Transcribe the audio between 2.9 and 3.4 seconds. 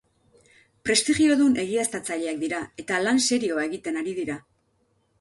lan